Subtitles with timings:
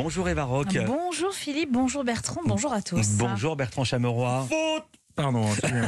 [0.00, 0.78] Bonjour Eva Rock.
[0.86, 3.16] Bonjour Philippe, bonjour Bertrand, bonjour à tous.
[3.18, 4.46] Bonjour Bertrand Chameroy.
[4.48, 4.84] Faute
[5.16, 5.40] Pardon,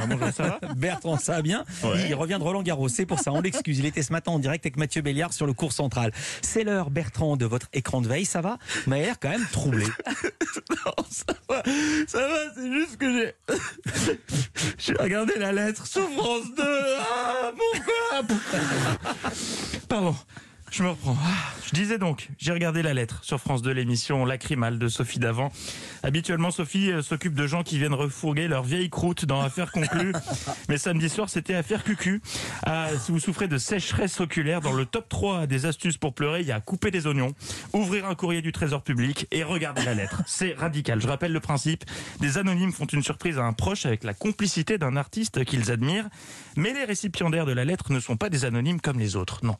[0.08, 2.08] bonjour, ça va Bertrand, ça va bien Ouais.
[2.08, 3.78] Il revient de Roland Garros, c'est pour ça, on l'excuse.
[3.78, 6.10] Il était ce matin en direct avec Mathieu Béliard sur le cours central.
[6.42, 9.30] C'est l'heure, Bertrand, de votre écran de veille, ça va Mais il a l'air quand
[9.30, 9.86] même troublé.
[10.70, 11.62] Non, ça va,
[12.08, 13.56] ça va, c'est juste que j'ai...
[14.78, 16.62] J'ai regardé la lettre sur France 2.
[16.62, 18.36] Ah, pourquoi?
[19.88, 20.16] Pardon,
[20.70, 21.16] je me reprends.
[21.20, 25.18] Ah, Je disais donc, j'ai regardé la lettre sur France 2, l'émission Lacrymal de Sophie
[25.18, 25.52] Davant.
[26.02, 30.12] Habituellement, Sophie euh, s'occupe de gens qui viennent refourguer leur vieille croûte dans Affaire conclue.
[30.68, 32.22] Mais samedi soir, c'était Affaire cucu.
[32.64, 36.40] Ah, si vous souffrez de sécheresse oculaire, dans le top 3 des astuces pour pleurer,
[36.40, 37.34] il y a couper des oignons,
[37.72, 40.22] ouvrir un courrier du Trésor public et regarder la lettre.
[40.26, 41.00] C'est radical.
[41.00, 41.84] Je rappelle le principe.
[42.20, 46.08] Des anonymes font une surprise à un proche avec la complicité d'un artiste qu'ils admirent.
[46.56, 49.40] Mais les récipiendaires de la lettre ne sont pas des anonymes comme les autres.
[49.44, 49.56] Non.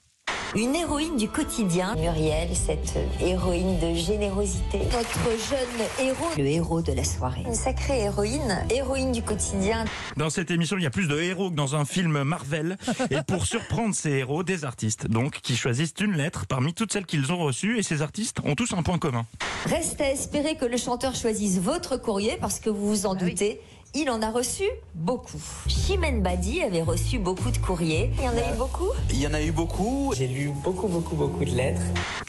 [0.56, 1.94] Une héroïne du quotidien.
[1.94, 4.78] Muriel, cette héroïne de générosité.
[4.78, 7.44] Notre jeune héros, le héros de la soirée.
[7.46, 9.84] Une sacrée héroïne, héroïne du quotidien.
[10.16, 12.78] Dans cette émission, il y a plus de héros que dans un film Marvel.
[13.10, 17.06] Et pour surprendre ces héros, des artistes, donc, qui choisissent une lettre parmi toutes celles
[17.06, 17.78] qu'ils ont reçues.
[17.78, 19.26] Et ces artistes ont tous un point commun.
[19.66, 23.60] Reste à espérer que le chanteur choisisse votre courrier parce que vous vous en doutez.
[23.92, 24.62] Il en a reçu
[24.94, 25.42] beaucoup.
[25.66, 28.12] Chimène Badi avait reçu beaucoup de courriers.
[28.18, 28.90] Il y en a eu beaucoup?
[29.10, 30.14] Il y en a eu beaucoup.
[30.16, 31.82] J'ai lu beaucoup, beaucoup, beaucoup de lettres.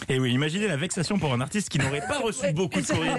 [0.10, 3.12] Et oui, imaginez la vexation pour un artiste qui n'aurait pas reçu beaucoup de courriers.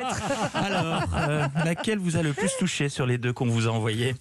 [0.55, 4.17] Alors, euh, laquelle vous a le plus touché sur les deux qu'on vous a envoyés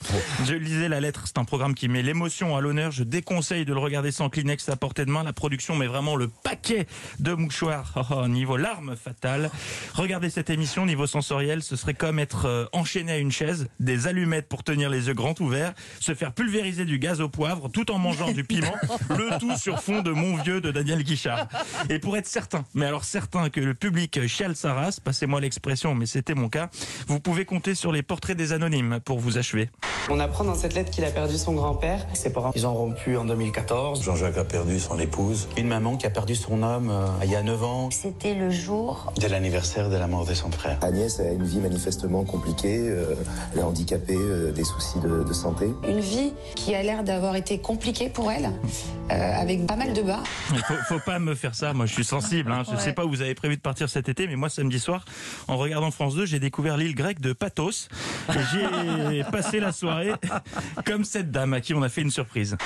[0.45, 2.91] Je lisais la lettre, c'est un programme qui met l'émotion à l'honneur.
[2.91, 5.23] Je déconseille de le regarder sans Kleenex à portée de main.
[5.23, 6.85] La production met vraiment le paquet
[7.19, 7.93] de mouchoirs.
[7.95, 9.49] Oh, oh, niveau larmes fatales.
[9.95, 14.07] Regardez cette émission, niveau sensoriel, ce serait comme être euh, enchaîné à une chaise, des
[14.11, 17.91] allumettes pour tenir les yeux grands ouverts, se faire pulvériser du gaz au poivre tout
[17.91, 18.75] en mangeant du piment,
[19.09, 21.47] le tout sur fond de Mon Vieux de Daniel Guichard.
[21.89, 25.95] Et pour être certain, mais alors certain que le public chiale sa race, passez-moi l'expression,
[25.95, 26.69] mais c'était mon cas,
[27.07, 29.69] vous pouvez compter sur les portraits des anonymes pour vous achever.
[30.09, 32.05] On apprend dans cette lettre qu'il a perdu son grand-père.
[32.13, 34.03] Ses parents, ils ont rompu en 2014.
[34.03, 35.47] Jean-Jacques a perdu son épouse.
[35.57, 37.89] Une maman qui a perdu son homme euh, il y a 9 ans.
[37.91, 39.13] C'était le jour.
[39.17, 40.77] Dès l'anniversaire de la mort de son frère.
[40.81, 43.15] Agnès a une vie manifestement compliquée, euh,
[43.53, 45.73] elle est handicapée, euh, des soucis de, de santé.
[45.87, 48.51] Une vie qui a l'air d'avoir été compliquée pour elle,
[49.11, 50.23] euh, avec pas mal de bas.
[50.51, 52.51] Il faut, faut pas me faire ça, moi je suis sensible.
[52.51, 52.63] Hein.
[52.71, 55.05] Je sais pas où vous avez prévu de partir cet été, mais moi samedi soir,
[55.47, 57.89] en regardant France 2, j'ai découvert l'île grecque de Pathos.
[58.29, 60.13] Et j'ai passé la soirée
[60.85, 62.57] comme cette dame à qui on a fait une surprise.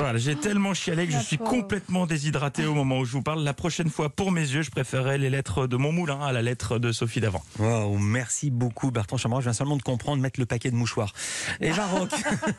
[0.00, 3.44] Voilà, j'ai tellement chialé que je suis complètement déshydraté au moment où je vous parle.
[3.44, 6.40] La prochaine fois, pour mes yeux, je préférerais les lettres de mon moulin à la
[6.40, 7.44] lettre de Sophie d'avant.
[7.58, 9.42] Wow, merci beaucoup Bertrand Chameroy.
[9.42, 11.12] Je viens seulement de comprendre mettre le paquet de mouchoirs.
[11.60, 12.08] Eva Rock.